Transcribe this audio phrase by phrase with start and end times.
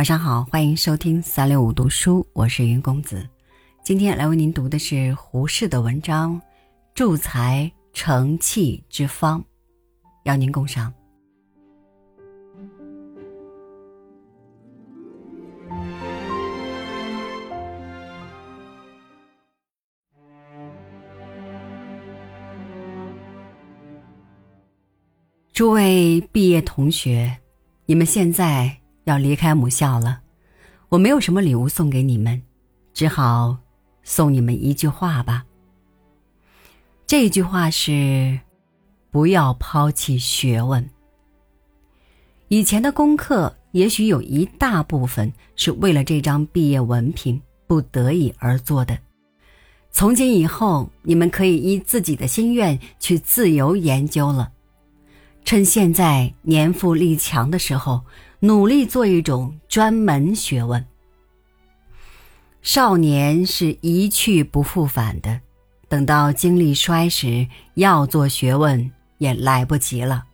[0.00, 3.28] 晚上好，欢迎收听三六五读书，我是云公子。
[3.84, 6.36] 今天来为您读的是胡适的文章
[6.94, 9.38] 《助财成器之方》，
[10.24, 10.90] 邀您共赏。
[25.52, 27.36] 诸位毕业同学，
[27.84, 28.74] 你们现在
[29.10, 30.20] 要离开母校了，
[30.88, 32.40] 我没有什么礼物送给你们，
[32.94, 33.58] 只好
[34.04, 35.44] 送你们一句话吧。
[37.08, 38.38] 这句话是：
[39.10, 40.88] 不要抛弃学问。
[42.46, 48.96] 以前的功课也许有一大部分是为了这张毕业文凭不得已而做的，
[49.90, 54.52] 从今以后，你们可以依自己的心愿去自由研究了。
[55.44, 58.00] 趁现在年富力强的时候，
[58.42, 60.84] 努力做一种专门学问。
[62.62, 65.40] 少年是一去不复返的，
[65.88, 70.24] 等到精力衰时，要做学问也来不及了。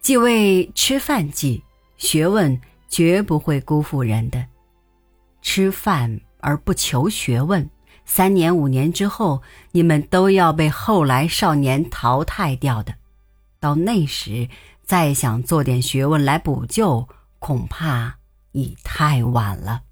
[0.00, 1.62] 既为吃饭计，
[1.96, 4.44] 学问绝不会辜负人的。
[5.42, 7.68] 吃饭而不求学问，
[8.04, 9.40] 三年五年之后，
[9.70, 12.94] 你们都要被后来少年淘汰掉的。
[13.60, 14.48] 到那时，
[14.82, 17.06] 再想做点学问来补救，
[17.38, 18.16] 恐怕
[18.52, 19.82] 已太晚了。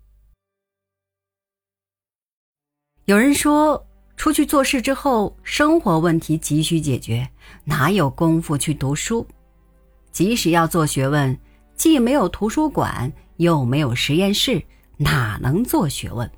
[3.05, 7.29] 有人说，出去做事之后，生活问题急需解决，
[7.65, 9.27] 哪有功夫去读书？
[10.13, 11.39] 即使要做学问，
[11.75, 14.63] 既没有图书馆，又没有实验室，
[14.97, 16.31] 哪能做学问？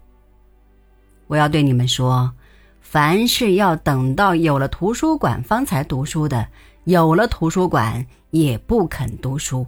[1.29, 2.33] 我要对你们说，
[2.81, 6.49] 凡是要等到有了图书馆方才读书的。
[6.85, 9.67] 有了图书馆也不肯读书。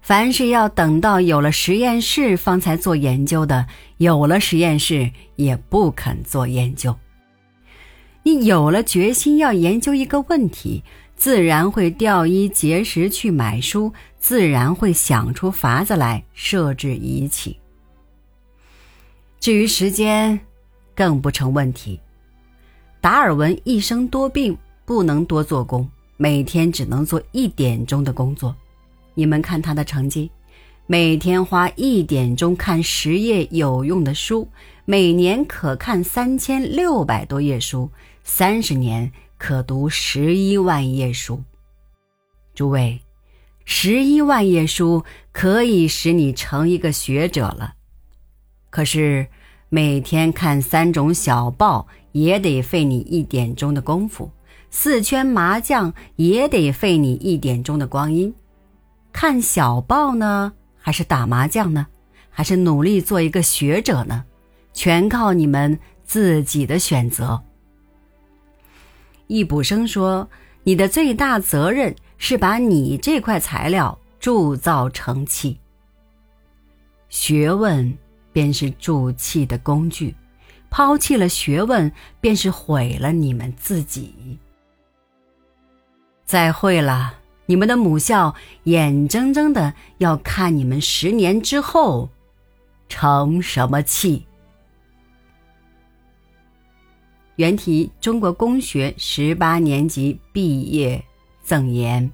[0.00, 3.66] 凡是要等到有了实验室方才做研究的，
[3.98, 6.96] 有了实验室也不肯做研究。
[8.22, 10.82] 你有了决心要研究一个问题，
[11.16, 17.58] 自然会调衣节食去买书，自然会想出法子来设置仪器。
[19.38, 20.40] 至于时间，
[20.94, 22.00] 更不成问题。
[23.00, 24.56] 达尔文一生多病。
[24.90, 28.52] 不能多做工，每天只能做一点钟的工作。
[29.14, 30.28] 你们看他的成绩，
[30.88, 34.48] 每天花一点钟看十页有用的书，
[34.84, 37.88] 每年可看三千六百多页书，
[38.24, 41.40] 三十年可读十一万页书。
[42.52, 43.00] 诸位，
[43.64, 47.74] 十一万页书可以使你成一个学者了。
[48.70, 49.28] 可是
[49.68, 54.28] 每天看三种小报，也得费你一点钟的功夫。
[54.70, 58.32] 四圈麻将也得费你一点钟的光阴，
[59.12, 61.86] 看小报呢，还是打麻将呢，
[62.30, 64.24] 还是努力做一个学者呢？
[64.72, 67.42] 全靠你们自己的选择。
[69.26, 70.28] 易卜生说
[70.62, 75.58] ：“你的最大责任是把你这块材料铸造成器，
[77.08, 77.92] 学问
[78.32, 80.14] 便是铸器的工具，
[80.70, 84.38] 抛弃了学问，便是毁了你们自己。”
[86.30, 87.14] 再会了，
[87.46, 88.32] 你们的母校
[88.62, 92.08] 眼睁睁的要看你们十年之后
[92.88, 94.24] 成什么气。
[97.34, 101.04] 原题：中国公学十八年级毕业
[101.42, 102.08] 赠言。